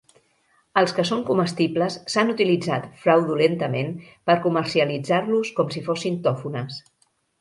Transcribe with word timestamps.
Els 0.79 0.93
que 0.99 1.03
són 1.09 1.19
comestibles 1.25 1.97
s'han 2.13 2.33
utilitzat 2.35 2.87
fraudulentament 3.03 3.91
per 4.31 4.37
comercialitzar-los 4.47 5.53
com 5.61 5.71
si 5.77 5.85
fossin 5.91 6.19
tòfones. 6.29 6.81